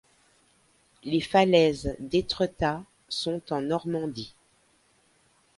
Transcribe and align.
Les 1.03 1.21
falaises 1.21 1.95
d'Étretat 1.99 2.83
sont 3.07 3.39
en 3.51 3.61
Normandie. 3.61 4.33